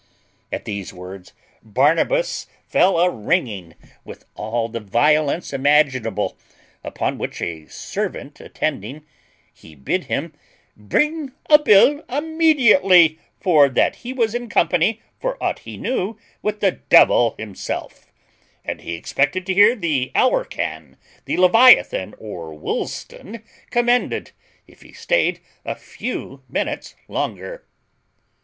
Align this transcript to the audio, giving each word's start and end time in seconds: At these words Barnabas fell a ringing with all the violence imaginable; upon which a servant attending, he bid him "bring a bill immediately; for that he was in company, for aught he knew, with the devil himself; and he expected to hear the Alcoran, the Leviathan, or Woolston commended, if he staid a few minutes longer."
At 0.51 0.65
these 0.65 0.91
words 0.91 1.31
Barnabas 1.61 2.47
fell 2.65 2.97
a 2.99 3.07
ringing 3.07 3.75
with 4.03 4.25
all 4.33 4.67
the 4.67 4.79
violence 4.79 5.53
imaginable; 5.53 6.39
upon 6.83 7.19
which 7.19 7.39
a 7.39 7.67
servant 7.67 8.39
attending, 8.41 9.05
he 9.53 9.75
bid 9.75 10.05
him 10.05 10.33
"bring 10.75 11.33
a 11.51 11.59
bill 11.59 12.03
immediately; 12.09 13.19
for 13.39 13.69
that 13.69 13.97
he 13.97 14.11
was 14.11 14.33
in 14.33 14.49
company, 14.49 15.03
for 15.19 15.37
aught 15.39 15.59
he 15.59 15.77
knew, 15.77 16.17
with 16.41 16.61
the 16.61 16.71
devil 16.71 17.35
himself; 17.37 18.11
and 18.65 18.81
he 18.81 18.95
expected 18.95 19.45
to 19.45 19.53
hear 19.53 19.75
the 19.75 20.11
Alcoran, 20.15 20.97
the 21.25 21.37
Leviathan, 21.37 22.15
or 22.17 22.55
Woolston 22.55 23.43
commended, 23.69 24.31
if 24.65 24.81
he 24.81 24.93
staid 24.93 25.41
a 25.63 25.75
few 25.75 26.41
minutes 26.49 26.95
longer." 27.07 27.67